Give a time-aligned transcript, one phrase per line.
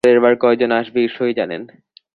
[0.03, 1.61] পরের বার কয়জন আসবে ঈশ্বরই জানেন।